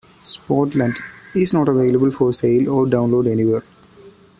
[0.23, 0.95] "Spodland"
[1.35, 3.61] is not available for sale or download anywhere.